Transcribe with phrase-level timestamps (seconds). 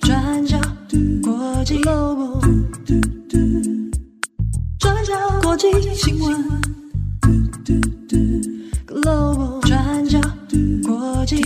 [0.00, 0.58] 转角
[1.22, 2.40] 国际 Global，
[4.78, 5.12] 转角
[5.42, 6.44] 国际新闻
[8.86, 10.18] Global，转角
[10.82, 11.36] 国际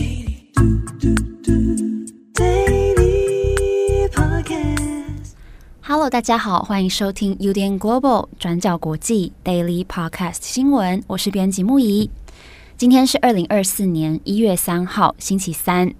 [2.34, 5.32] Daily Podcast。
[5.80, 12.08] Hello，大家好，欢迎收听 UDN Global 转角国际 Daily Podcast 新闻，我是编辑木仪。
[12.82, 15.94] 今天是二零二四年一月三号，星期三。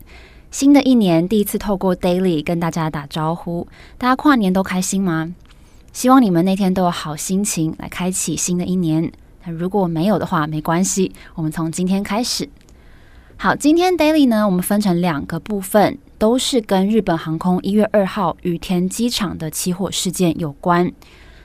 [0.50, 5.32] 新的一年第一次透过 Daily 跟大家打招呼，大家跨年都开心吗？
[5.92, 9.12] 希望你们那天都有好心情来开启新的一年。
[9.44, 12.48] 那如果没有的话，没关系，我们从今天开始。
[13.36, 20.90] 好，今天 Daily 呢，我们分成两个部分，都是跟日本航空一月二号羽田机场的起火事件有关。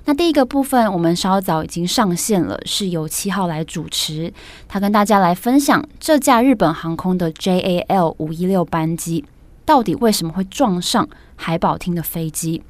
[0.08, 4.32] 那第一个部分，我们稍早已经上线了，是由七号来主持，
[4.66, 9.26] 他跟大家来分享这架日本航空的 JAL 五一六班机
[9.66, 12.64] 到底为什么会撞上海保厅的飞机。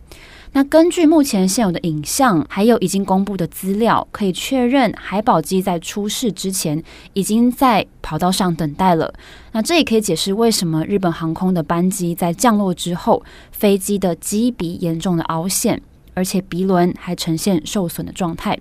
[0.54, 6.82] 那根据目前现有的影像，还有已经公布的资料，可以确认海保机在出事之前
[7.14, 9.14] 已经在跑道上等待了。
[9.52, 15.80] 那这也可以解释为什么日本航空的班机在降落之后，飞机的机鼻严重的凹陷。
[16.18, 18.58] 而且鼻轮还呈现受损的状态。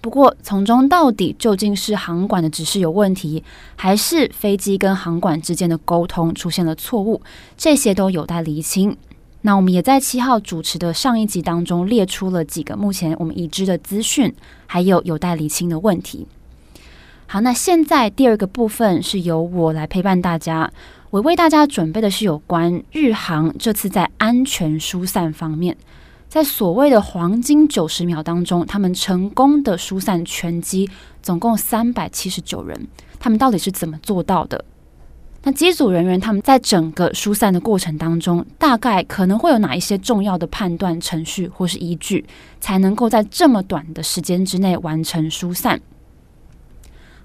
[0.00, 3.44] 不过，从中到底究竟是航管的指示有问题，
[3.76, 7.22] 还是飞机跟航管之间的沟通出现了错误，
[7.56, 8.96] 这些都有待厘清。
[9.42, 14.34] 那我们也在七号主持的上一集当中列出了几个目前我们已知的资讯，
[14.66, 16.26] 还有有待厘清的问题。
[17.28, 20.72] 好，那现在第二个部分是由我来陪伴大家，
[21.10, 25.76] 我为大家准备的是有关日航这次在安全疏散方面。
[26.32, 30.88] 在所谓的黄金九十秒当中，他们成功的疏散全机，
[31.22, 32.88] 总共三百七十九人。
[33.20, 34.64] 他们到底是怎么做到的？
[35.42, 42.24] 那机组人员他们在整个疏散的过程当中，大概可能会有哪一些重要的判断程序或是依据，
[42.62, 45.78] 才能够在这么短的时间之内完成疏散？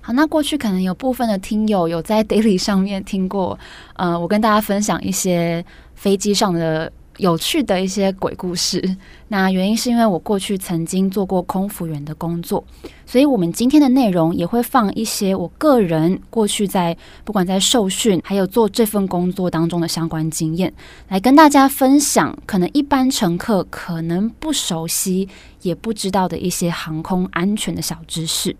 [0.01, 3.57] 好，那过去可能有部分的听友有在 Daily 上面听过，
[3.93, 5.63] 呃，我跟大家分享一些
[5.95, 6.91] 飞机上的。
[7.17, 8.97] 有趣的一些鬼故事，
[9.27, 12.63] 那原因是因为我过去曾经做过空服员的工作，
[13.05, 20.71] 所以我们今天的内容也会放一些我个人过去在不管在受训还有做这份工作当中的相关经验，
[21.09, 25.27] 来跟大家分享可能一般乘客可能不熟悉
[25.63, 28.55] 也不知道的一些航空安全的小知识。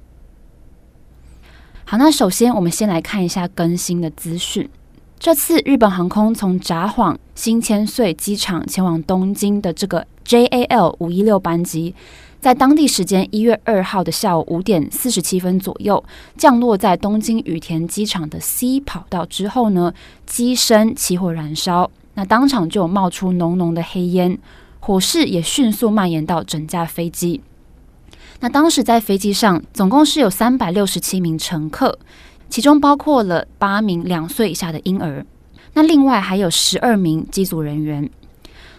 [1.86, 4.68] 好，那首先我们先来看一下更新的资讯。
[5.20, 11.96] 这次日本航空从札幌新千岁机场前往东京的这个 JAL 五一六班机，
[12.40, 16.02] 在当地时间一月二号的下午五点四十七分左右
[16.38, 19.92] 降落在东京羽田机场的 C 跑道之后呢，
[20.28, 24.38] 机身起火燃烧，那当场就冒出浓浓的黑烟，
[24.80, 27.42] 火势也迅速蔓延到整架飞机。
[28.40, 31.98] 那当时在飞机上总共是有三百六十七名乘客。
[32.50, 35.26] 其中包括了八名两岁以下的婴儿，
[35.74, 38.10] 那另外还有十二名机组人员。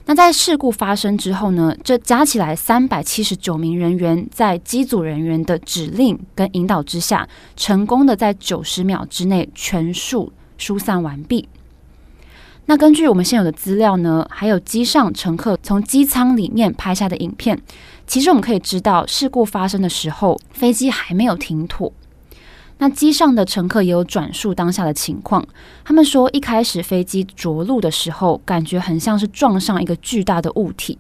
[0.06, 11.47] 那在事故发生之后呢，这加起来三百七十九名人员，在机组人员的指令跟引导之下，成功的在九十秒之内全数疏散完毕。
[12.65, 17.61] 那根据我们现有的资料呢，还有机上乘客从机舱里面拍下的影片，
[18.06, 21.93] 其实我们可以知道，事故发生的时候，飞机还没有停妥。
[22.78, 25.44] 那机上的乘客也有转述当下的情况，
[25.84, 30.97] 他们说一开始飞机着陆的时候，感觉很像是撞上一个巨大的物体。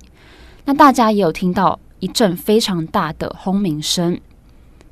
[0.64, 4.20] 那大家也有听到一阵非常大的轰鸣声。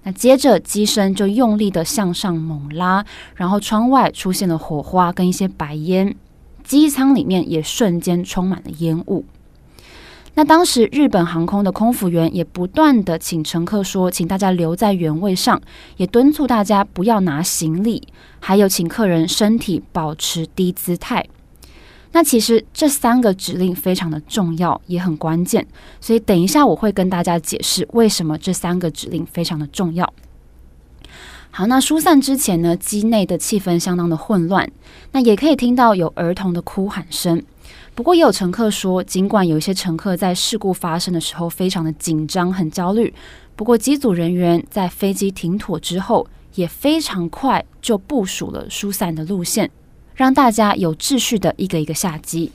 [0.05, 3.05] 那接着机身就用力的向上猛拉，
[3.35, 6.15] 然后窗外出现了火花跟一些白烟，
[6.63, 9.25] 机舱里面也瞬间充满了烟雾。
[10.39, 15.59] 那当时日本航空的空服员也不断地请乘客说，请大家留在原位上，
[15.97, 18.07] 也敦促大家不要拿行李，
[18.39, 21.27] 还有请客人身体保持低姿态。
[22.13, 25.66] 那其实这三个指令非常的重要，也很关键，
[26.03, 30.13] 所以等一下我会跟大家解释为什么这三个指令非常的重要。
[31.51, 34.71] 好，那疏散之前呢，机内的气氛相当的混乱，
[35.13, 37.43] 那也可以听到有儿童的哭喊声。
[37.97, 43.13] 不过也有乘客说，尽管有一些乘客在事故发生的时候非常的紧张、很焦虑，
[43.57, 46.27] 不过机组人员在飞机停妥之后，
[46.57, 49.71] 也非常快就部署了疏散的路线，
[50.15, 52.53] 让大家有秩序的一个一个下机。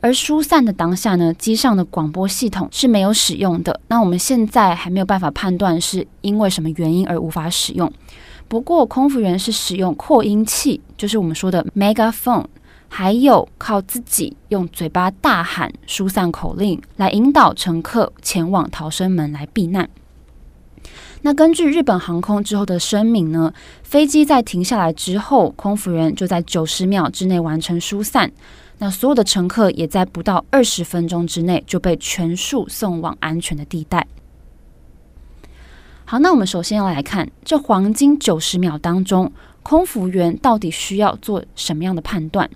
[0.00, 3.80] 而疏散的当下呢，机上的广播系统是没有使用的。
[3.88, 7.92] 那我们现在还没有办法判断是因为什么原因而无法使用。
[8.46, 12.44] 不过空服员是使用扩音器，就是我们说的 megaphone，
[12.88, 19.88] 还有靠自己用嘴巴大喊疏散口令，来引导乘客前往逃生门来避难。
[21.22, 23.52] 那根据日本航空之后的声明呢，
[23.82, 28.30] 飞机在停下来之后，空服员就在九十秒之内完成疏散。
[28.78, 34.06] 那所有的乘客也在不到二十分钟之内就被全数送往安全的地带。
[36.04, 39.32] 好，那我们首先要来看这黄金九十秒当中，
[39.64, 42.48] 空服员到底需要做什么样的判断？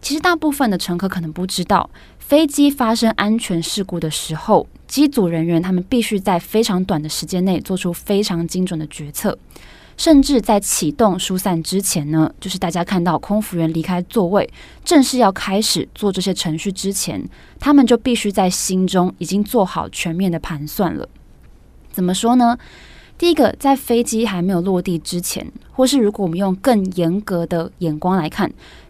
[0.00, 9.38] 其实大部分的乘客可能不知道，飞机发生安全事故的时候，机组人员他们必须在非常短的时间内做出非常精准的决策。
[9.96, 14.48] 甚至在启动疏散之前呢，就是大家看到空服员离开座位，
[14.84, 17.28] 正式要开始做这些程序之前，
[17.58, 21.08] 他们就必须在心中已经做好全面的盘算了。
[21.90, 22.56] 怎么说呢？
[23.18, 28.48] 第一个，在飞机还没有落地之前，或是如果我们用更严格的眼光来看，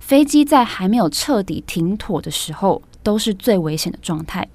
[0.09, 4.49] 飞机在还没有彻底停妥的时候，都是最危险的状态。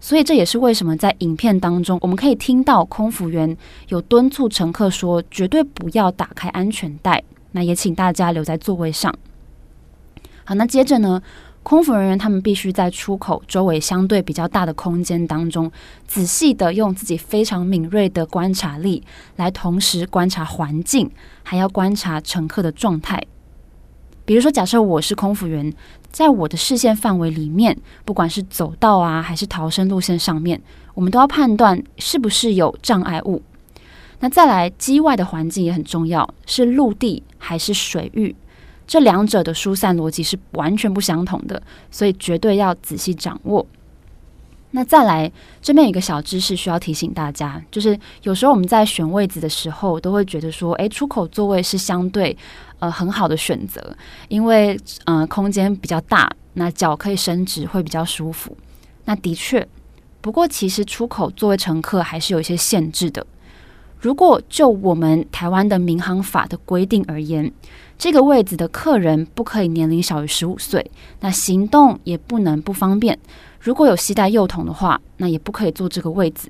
[0.00, 3.54] 所以这也是为什么在影片当中，我们可以听到空服员
[3.88, 7.22] 有敦促乘客说，绝对不要打开安全带。
[7.50, 9.14] 那也请大家留在座位上。
[10.44, 11.22] 好，那接着呢，
[11.62, 15.70] 空服人员他们必须在出口周围相对比较大的空间当中，
[16.06, 19.02] 仔细的用自己非常敏锐的观察力，
[19.36, 21.10] 来同时观察环境，
[21.42, 23.22] 还要观察乘客的状态。
[24.24, 25.72] 比如说，假设我是空服员，
[26.10, 30.60] 在我的视线范围里面，不管是走道啊，还是逃生路线上面，
[30.94, 33.42] 我们都要判断是不是有障碍物。
[34.20, 38.34] 那再来，机外的环境也很重要，是陆地还是水域，
[38.86, 41.60] 这两者的疏散逻辑是完全不相同的，
[41.90, 43.66] 所以绝对要仔细掌握。
[44.74, 45.30] 那再来，
[45.60, 52.36] 这边有一个小知识需要提醒大家，就是有时候我们在选位置的时候，都会觉得说，诶，出口座位是相对
[52.78, 53.94] 呃很好的选择，
[54.28, 58.56] 因为呃空间比较大，那脚可以伸直，会比较舒服。
[59.04, 59.66] 那的确，
[60.22, 63.26] 不过其实出口座位乘客还是有一些限制的。
[64.00, 67.52] 如果就我们台湾的民航法的规定而言，
[67.98, 70.90] 这个位置的客人不可以年龄小于十五岁，
[71.20, 73.16] 那行动也不能不方便。
[73.62, 76.48] 如果有携带幼童的话，那也不可以坐这个位置。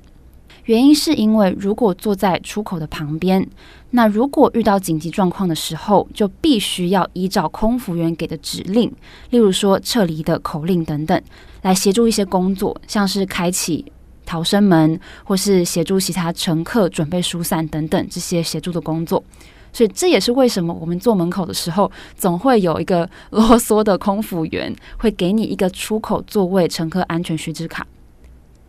[0.65, 3.47] 原因是因为，如果坐在出口的旁边，
[3.91, 8.91] 那如果遇到紧急状况的时候，就必须要依照空服员给的指令，
[9.29, 11.21] 例如说撤离的口令等等，
[11.61, 13.85] 来协助一些工作，像是开启
[14.25, 19.23] 逃生门，或是协助其他乘客准备疏散等等这些协助的工作。
[19.73, 27.85] 所以这也是为什么我们坐门口的时候，总会有一个啰嗦的空服员会给你一个出口座位乘客安全须知卡。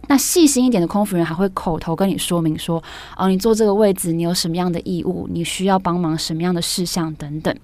[0.08, 2.82] 那细心一点的空服员还会口头跟你说明说，
[3.16, 7.54] 哦，你坐这个位置，你有什么样的义务，你需要帮忙什么样的事项等等。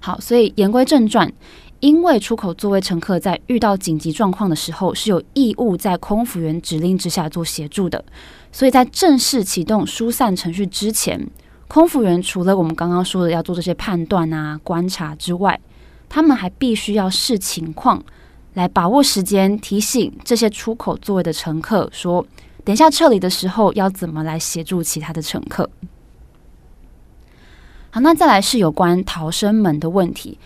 [0.00, 1.32] 好，所以言归正传，
[1.80, 8.04] 因为出口座位乘客在遇到紧急状况的时候是有义务在空服员指令之下做协助的，
[8.52, 11.28] 所以在正式启动疏散程序之前。
[11.68, 15.60] 空服员除了我们刚刚说的要做这些判断啊、观察之外，
[16.08, 18.02] 他们还必须要视情况
[18.54, 22.26] 来把握时间，提醒这些出口座位的乘客说
[22.64, 25.68] ：“等一下撤离的时候要怎么来协助其他的乘客。”
[27.92, 30.38] 好，那再来是有关逃生门的问题。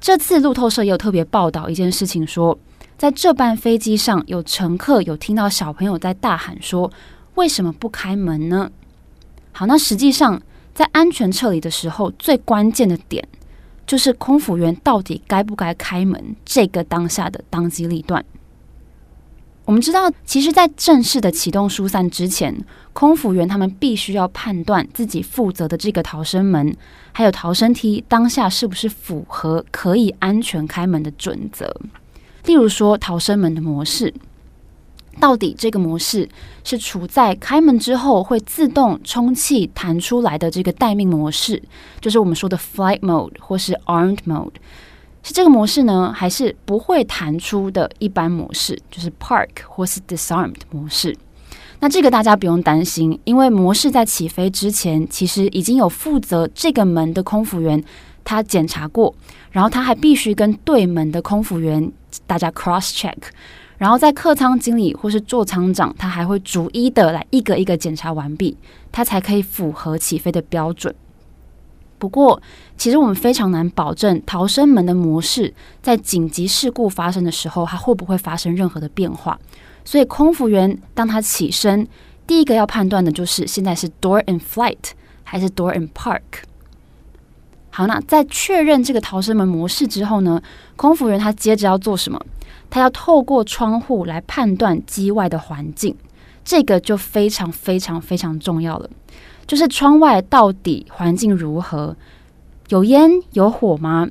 [0.00, 2.58] 这次路透社也有特别报道一件事情说，说
[2.96, 6.88] 在这班飞机上有乘客有听到小朋友在大喊说
[7.34, 8.70] ：“为什么不开门呢？”
[9.50, 10.40] 好，那实际上。
[10.74, 13.26] 在安全撤离的时候，最关键的点
[13.86, 18.24] 就是空服员到底该不该开门，这个当下的当机立断。
[19.64, 26.76] 我们知道，其实，在正式的启动疏散之前，空服员他们必须要判断自己负责的这个逃生门，
[27.12, 31.74] 还有逃生梯当下是不是符合可以安全开门的准则。
[32.44, 34.12] 例如说，逃生门的模式。
[35.22, 36.28] 到底这个模式
[36.64, 41.62] 是处在开门之后会自动充气弹出来的这个待命模式，
[42.00, 44.54] 就是我们说的 flight mode 或是 armed mode，
[45.22, 51.16] 是这个模式呢，还是不会弹出的一般模式，就是 park 或是 disarmed 模式？
[51.78, 57.80] 那这个大家不用担心，因为模式在起飞之前，其实已经有负责这个门的空服员
[58.24, 59.14] 他检查过，
[59.52, 61.92] 然后他还必须跟对门的空服员
[62.26, 63.14] 大家 cross check。
[63.82, 68.56] 然后在客舱经理或是座舱长，他还会逐一的来一个一个检查完毕，
[68.92, 70.94] 他才可以符合起飞的标准。
[71.98, 72.40] 不过，
[72.76, 79.36] 其实我们非常难保证逃生门的模式在紧急事故发生的时候，它会不会发生任何的变化。
[79.84, 81.84] 所以，空服员当他起身，
[82.24, 84.92] 第一个要判断的就是现在是 door in flight
[85.24, 86.20] 还是 door and park？
[87.70, 90.40] 好，那在确认这个逃生门模式之后呢，
[90.76, 92.24] 空服员他接着要做什么？
[92.72, 95.94] 他要透过窗户来判断机外的环境，
[96.42, 98.88] 这个就非常非常非常重要了。
[99.46, 101.94] 就是窗外到底环境如何？
[102.70, 104.08] 有烟有火吗？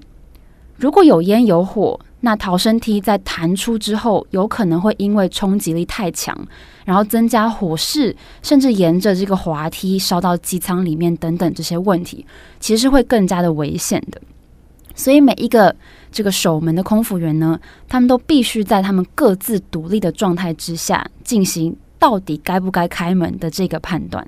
[0.75, 6.37] 如果有烟有火，那逃生梯在弹出之后，有可能会因为冲击力太强，
[6.85, 12.23] 然后增加火势，甚至沿着这个滑梯烧到机舱里面等等这些问题，
[12.59, 14.21] 其实是会更加的危险的。
[14.93, 15.75] 所以每一个
[16.11, 24.27] 这个守门的空服员呢，他们都必须在他们各自独立的状态之下，进行到底该不该开门的这个判断。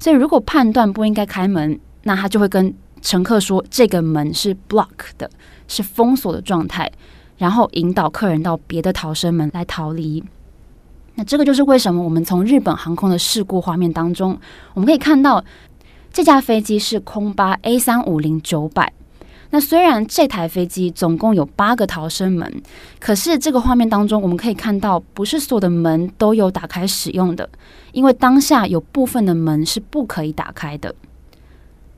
[0.00, 5.30] 所以如果判断不应该开门，那他就会跟乘客说这个门是 block 的，
[5.68, 6.90] 是封锁的状态。
[7.36, 10.22] 然后引导客人到别的逃生门来逃离。
[11.16, 14.38] 那这个就是为什么我们从日本航空的事故画面当中，
[14.72, 15.44] 我们可以看到
[16.12, 18.92] 这架飞机是空巴 A 三五零九百。
[19.54, 22.60] 那虽然这台飞机总共有八个逃生门，
[22.98, 27.48] 可是这个画面当中我们可以看到，不是所有的门都有打开使用的，
[27.92, 30.92] 因为当下有部分的门是不可以打开的。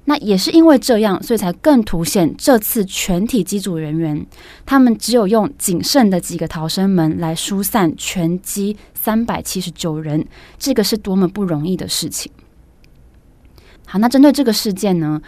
[0.05, 4.27] 那也是因为这样，所以才更凸显这次全体机组人员，
[4.67, 10.27] 他们只有用仅剩的几个逃生门来疏散全机三百七十九人，
[10.59, 12.31] 这个是多么不容易的事情。
[13.87, 15.23] 好，那针对这个事件呢，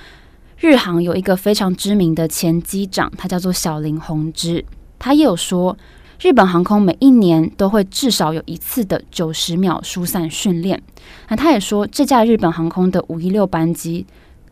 [0.60, 4.64] 日航有一个非常知名的前机长，他叫做小林宏之，
[4.98, 5.76] 他也有说，
[6.20, 10.82] 日本航空每一年都会至少有一次的九十秒疏散训练。
[11.28, 14.04] 那他也说，这架日本航空的五一六班机。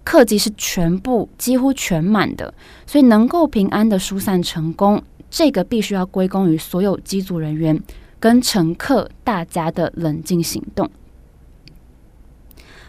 [0.05, 2.55] 客机是全部几乎全满的，
[2.87, 7.83] 所以能够平安的疏散成功，这个必须要归功于所有机组人员
[8.21, 10.89] 跟乘客大家的冷静行动。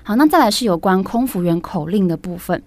[0.03, 2.61] 好，那再来是有关空服员口令的部分。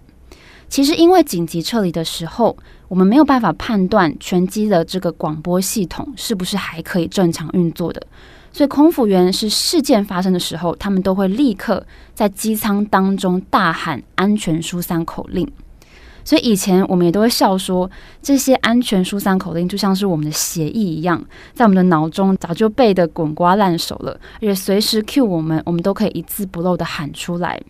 [0.71, 2.55] 其实因为紧急撤离的时候，
[2.87, 8.01] 我们没有办法判断全机的这个广播系统是不是还可以正常运作的。
[8.53, 15.45] 所以，空服员是事件发生的时候，他们都会立刻在机舱当中大喊安全疏散口令。
[16.23, 21.21] 所以以前我们也都会笑说，这些安全疏散口令就像是我们的协议一样，
[21.53, 27.61] 在我们的脑中早就背得滚瓜烂熟了，而且随时 cue 我们，我们都可以一字不漏的喊出来。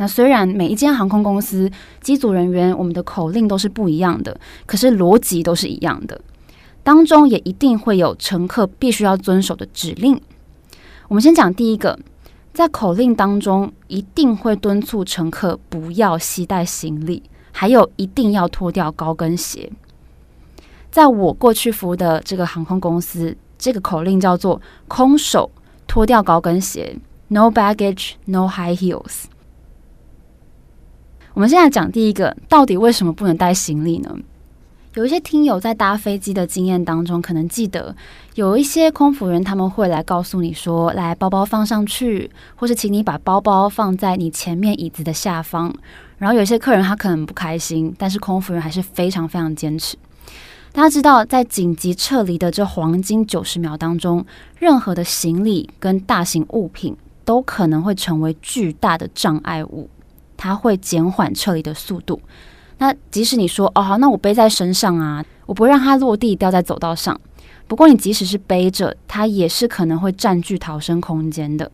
[0.00, 6.18] 那虽然每一间航空公司机组人员我们的口令都是不一样的，可是逻辑都是一样的。
[6.82, 10.18] 当中也一定会有乘客必须要遵守的指令。
[11.08, 11.98] 我们先讲第一个，
[12.54, 19.70] 在口令当中一定会敦促乘客不要携带行李，还有一定要脱掉高跟鞋。
[20.90, 25.50] 在我过去服务的这个航空公司，这个口令叫做“空手
[25.86, 26.96] 脱掉高跟鞋
[27.28, 29.24] ”，No baggage, no high heels。
[31.40, 34.14] 我们现在讲第一个，到底为什么不能带行李呢？
[34.92, 37.96] 有一些听友在搭飞机的经验当中，可能记得
[38.34, 45.74] 有一些空服员他们会来告诉你说：“来，包包放上去，或是请你把包包放在你前面椅子的下方。”
[46.20, 49.96] 然后有些客人他可能不开心，但是空服员还是非常非常坚持。
[50.72, 54.22] 大家知道，在紧急撤离的这黄金九十秒当中，
[54.58, 56.94] 任何的行李跟大型物品
[57.24, 59.88] 都可能会成为巨大的障碍物，
[60.40, 62.18] 它会减缓撤离的速度。
[62.78, 67.20] 那即使你说哦好，那我背在身上啊，我不会让它落地掉在走道上。
[67.68, 71.70] 不过你即使是背着，它也是可能会占据逃生空间的。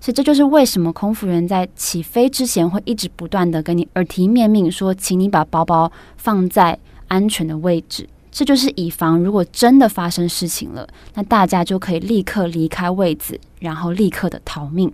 [0.00, 8.08] 所以这就是为什么空服员在起飞之前会一直不断的跟你耳提面命说，请你把包包放在安全的位置。
[8.30, 14.92] 这就是以防如果真的发生事情了，那大家就可以立刻离开位置，然后立刻的逃命。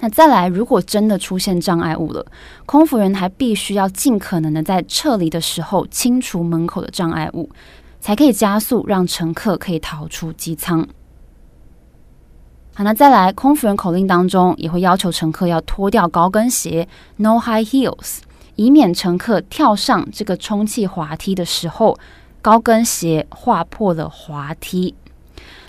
[0.00, 2.24] 那再来，如果真的出现障碍物了，
[2.64, 7.48] 空服员还必须要尽可能的在撤离的时候清除门口的障碍物，
[8.00, 10.86] 才可以加速让乘客可以逃出机舱。
[12.74, 18.18] 好，那再来，空服员口令当中也会要求乘客要脱掉高跟鞋，No high heels，
[18.54, 21.98] 以免乘客跳上这个充气滑梯的时候，
[22.42, 24.94] 高跟鞋划破了滑梯。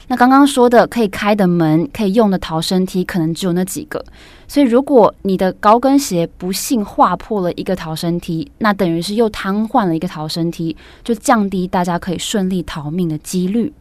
[0.10, 4.04] 那刚刚说的可以开的门、可以用的逃生梯，可能只有那几个。
[4.48, 13.74] 所以，如果你的高跟鞋不幸划破了一个逃生梯，那等于是又瘫痪了一个逃生梯，就降低大家可以顺利逃命的几率。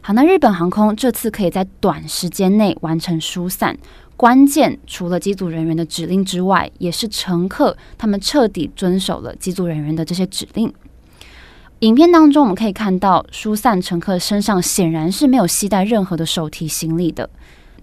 [0.00, 3.76] 好，那日本航空这次可以在短时间内完成疏散，
[4.16, 10.72] 关键除了机组人员的指令之外，也是乘客他们彻底遵守了机组人员的这些指令。
[11.84, 17.28] 影片当中，我们可以看到疏散乘客身上显然是没有携带任何的手提行李的。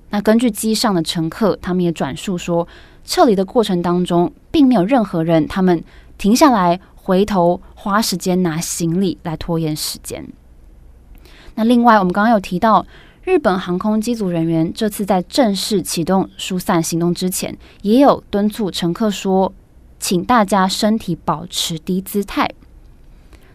[0.09, 2.67] 那根据机上的乘客，他们也转述说，
[3.05, 5.83] 撤离的过程当中，并没有任何人他们
[6.17, 10.27] 停下来回头花时间拿行李来拖延时间。
[11.53, 12.83] 那另外，我们刚刚有提到，
[13.23, 19.53] 日本航空机组人员这次在正式启动疏散行动之前，也有敦促乘客说，
[19.99, 22.49] 请大家身体保持低姿态。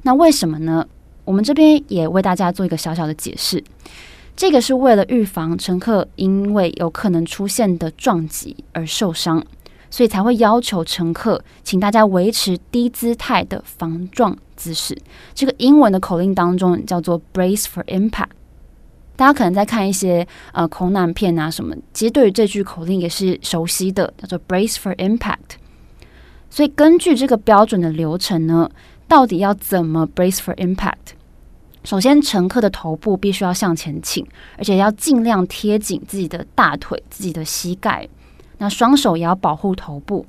[0.07, 0.87] 那为什么呢？
[1.25, 3.63] 我们这边也为大家做一个小小的解释，
[4.37, 9.45] 这个是为了预防乘客因为有可能出现的撞击而受伤，
[9.91, 14.97] 所以才会要求乘客，请大家维持低姿态的防撞姿势。
[15.35, 18.29] 这个英文的口令当中叫做 “brace for impact”。
[19.17, 25.57] 大家可能在看一些呃空难片啊什么，其实对于这句口令也是熟悉的，叫做 “brace for impact”。
[26.49, 28.71] 所以根据这个标准的流程呢，
[29.09, 31.15] 到底要怎么 brace for impact？
[31.85, 34.27] 首先，乘客的头部必须要向前倾，
[34.59, 38.09] 而且要尽量贴紧自己的大腿、自己的膝盖。
[38.59, 40.27] 那双手也要保护头部。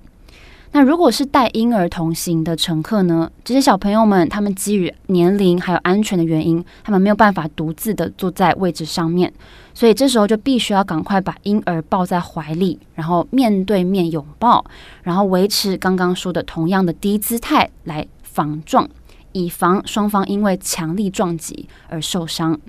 [0.73, 3.31] 那如果是带婴儿同行的乘客呢？
[3.43, 9.33] 这些小朋友们，他们基于年龄还有安全的原因，他们没有办法独自的坐在位置上面，
[9.73, 14.63] 所以这时候就必须要赶快把婴儿抱在怀里，然后面对面拥抱，
[15.03, 18.05] 然后维持刚刚说的同样的低姿态来
[18.37, 18.87] 防撞。
[19.33, 22.59] 以防双方因为强力撞击而受伤。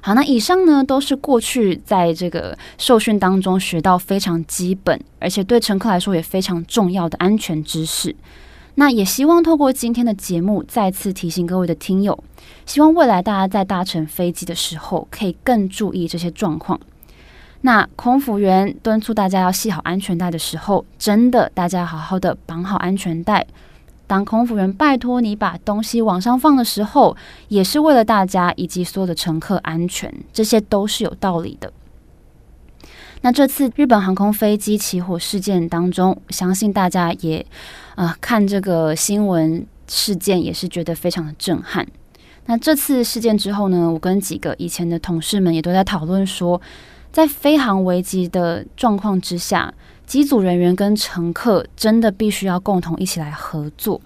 [0.00, 8.14] 好，那以上呢都是过去在这个受训当中学到非常基本，而且对乘客来说也非常重要的安全知识。
[8.76, 12.16] 那也希望透过今天的节目，再次提醒各位的听友，
[12.64, 16.78] 希望未来大家在搭乘飞机的时候，可以更注意这些状况。
[17.62, 23.44] 那空服员敦促大家要系好安全带的时候，真的大家好好的绑好安全带。
[24.08, 31.72] 当空服员拜托你把东西往上放的时候，也是为了大家以及所有的乘客安全，这些都是有道理的。
[33.20, 37.44] 那这次日本航空飞机起火事件当中，相信大家也
[37.96, 41.86] 啊、看这个新闻事件也是觉得非常的震撼。
[42.46, 46.58] 那这次事件之后呢，我跟几个以前的同事们也都在讨论说，
[47.12, 49.72] 在飞航危机的状况之下。
[50.06, 54.00] 机组人员跟乘客真的必须要共同一起来合作，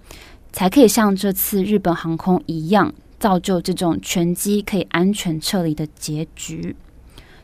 [0.52, 6.74] 才可以像这次日本航空一样，造就这种全机可以安全撤离的结局。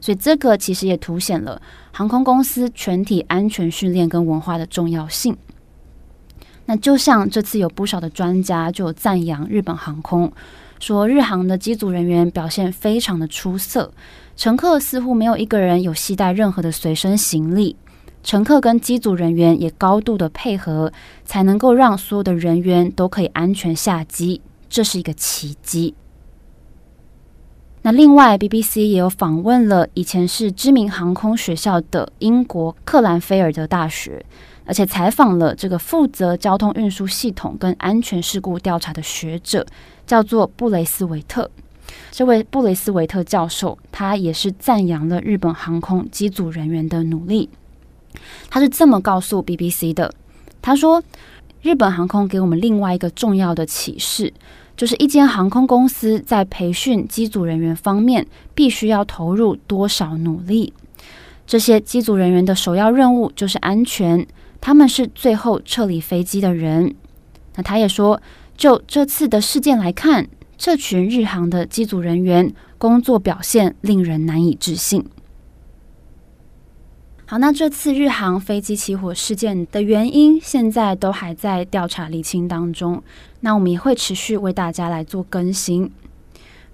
[0.01, 5.37] 所以这个其实也凸显了航空公司全体安全训练跟文化的重要性。
[6.65, 10.33] 那就像这次有不少的专家就赞扬日本航空，
[10.81, 13.93] 说日航的机组人员表现非常的出色，
[14.39, 17.75] 乘客似乎没有一个人有携带任何的随身行李。
[18.23, 20.93] 乘客跟机组人员也高度的配合，
[21.25, 25.93] 才能够让所有的人员都可以安全下机，这是一个奇迹。
[27.83, 34.25] 那另外，BBC 也有访问了以前是知名航空学校的英国克兰菲尔德大学，
[34.65, 39.67] 而且采访了这个负责交通运输系统跟安全事故调查的学者，
[40.07, 41.51] 叫做布雷斯维特。
[42.11, 47.49] 这位布雷斯维特教授，他也是赞扬了日本航空机组人员的努力。
[48.51, 50.13] 他是这么告诉 BBC 的
[50.61, 51.03] ：“他说，
[51.63, 54.33] 日本航空给我们另外一个重要的启示，
[54.77, 60.73] 就是一间航空公司在培训机组人员方面，必须要投入多少努力。
[61.47, 64.27] 这些机组人员的首要任务就是安全，
[64.61, 66.95] 他们是最后撤离飞机的人。
[67.55, 68.21] 那他也说，
[68.57, 75.07] 就这次的事件来看，这群日航的机组人员工作表现令人难以置信。”
[77.25, 83.03] 好，那这次日航飞机起火事件的原因，现在都还在调查厘清当中。
[83.41, 85.91] 那我们也会持续为大家来做更新。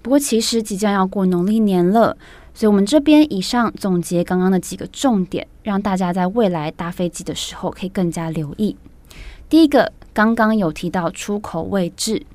[0.01, 2.15] 不过，其实即将要过农历年了，
[2.53, 8.77] 所以我们这边以上总结刚刚的几个重点，让大家在未来搭飞机的时候可以更加留意。
[9.49, 12.25] 第一个，刚刚有提到出口位置，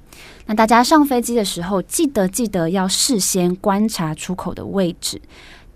[0.51, 5.23] 那大家上飞机的时候，记得记得要事先观察出口的位置。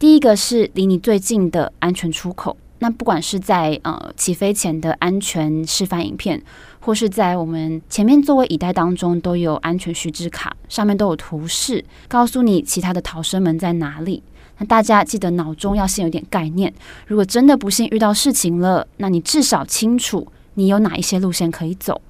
[0.00, 6.42] 第一个是离你最近的安全出口，那不管是在呃起飞前的安全示范影片，
[6.80, 14.24] 或是在我们前面座位椅带当中，都有安全须知卡，上面都有图示，告诉你其他的逃生门在哪里。
[14.58, 16.74] 那大家记得脑中要先有点概念，
[17.06, 22.00] 如果真的不幸遇到事情了，那你至少清楚你有哪一些路线可以走。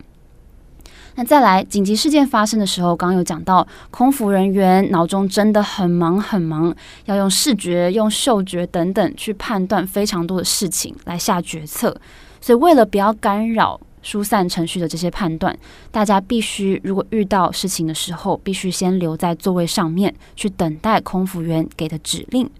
[1.17, 6.75] 那再来，紧急事件发生的时候，刚刚有讲到，空服人员脑中真的很忙很忙，
[7.05, 11.97] 要用视觉、用嗅觉等等去判断非常多的事情来下决策。
[12.41, 15.57] 所以，为了不要干扰疏散程序的这些判断，
[15.93, 22.51] 大家必须如果遇到事情的时候，必须先留在座位上面去等待空服员给的指令。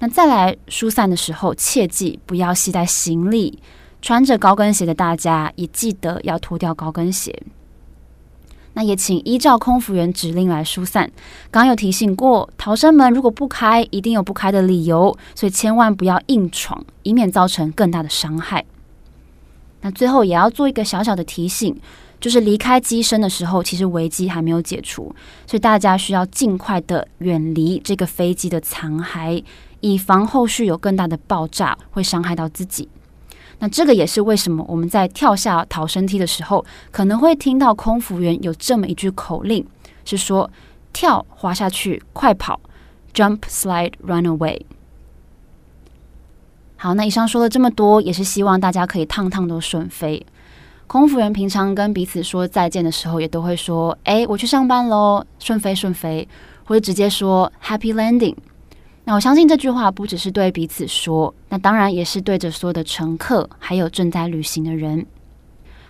[0.00, 3.60] 那再来疏散的时候，切记不要携带行李。
[4.02, 7.42] 穿着高跟鞋的大家也记得要脱掉高跟鞋。
[8.74, 11.10] 那也请依照空服员指令来疏散。
[11.50, 18.64] 刚有提醒过，逃生门如果不开，一定有不开的理由，所以千万不要硬闯，以免造成更大的伤害。
[19.82, 21.78] 那最后也要做一个小小的提醒，
[22.18, 25.14] 就是离开机身的时候，其实危机还没有解除，
[25.46, 29.44] 所以大家需要尽快的远离这个飞机的残骸。
[29.80, 32.88] 以防后续有更大的爆炸会伤害到自己。
[33.62, 39.64] 那这个也是为什么我们在跳下逃生梯的时候，可能会听到空服员有这么一句口令，
[40.04, 40.50] 是说
[40.92, 42.58] 跳滑下去，快跑
[43.14, 44.62] ，jump slide run away。
[46.74, 50.26] 好，那以上说了这么多，也是希望大家可以趟趟都顺飞。
[50.88, 56.26] 空服员平常跟彼此说再见的时候，也都会说：“哎，我去上班喽，顺飞顺飞。”
[56.66, 58.34] 或者直接说 “Happy landing”。
[59.04, 65.04] 那我相信这句话不只是对彼此说，那当然也是对着所有的乘客，还有正在旅行的人。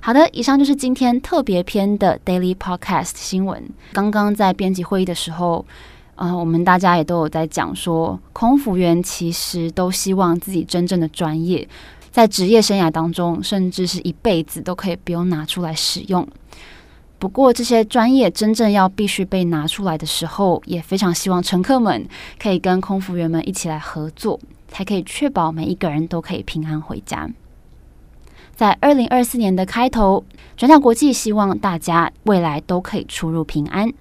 [0.01, 3.63] 好的，以上就是今天特别篇的 Daily Podcast 新闻。
[3.93, 5.65] 刚刚在编辑会议的时候，
[6.17, 11.69] 呃，我们大家也都有在讲说，空服员其实都希望自己真正的专业，
[12.11, 16.27] 在职业生涯当中，甚至是一辈子都可以不用拿出来使用。
[17.23, 22.05] 不过，这些专业真正要必须被拿出来的时候，也非常希望乘客们
[22.37, 27.31] 可以跟空服员们一起来合作，才可以确保每一个人都可以平安回家。
[28.57, 30.25] 在二零二四年的开头，
[30.57, 33.93] 转角国际希望大家未来都可以出入平安，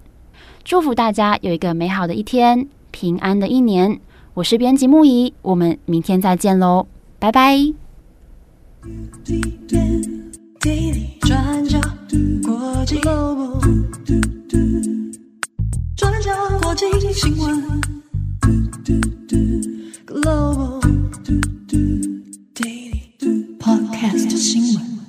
[0.64, 4.00] 祝福大家有一个美好的一天，平安的一年。
[4.34, 6.88] 我是编辑木仪，我们明天再见喽，
[7.20, 7.56] 拜拜。
[12.12, 13.00] 国际，
[15.96, 17.64] 专家，国际新闻
[23.60, 25.01] ，Podcast 新闻。